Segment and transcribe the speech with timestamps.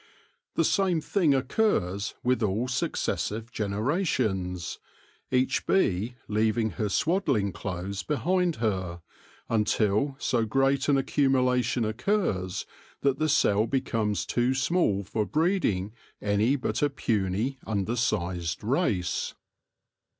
[0.55, 4.79] The same thing occurs with all successive generations,
[5.29, 9.03] each bee leaving her swad dling clothes behind her,
[9.47, 12.65] until so great an accumula tion occurs
[13.01, 19.35] that the cell becomes too small for breeding any but a puny, undersized race.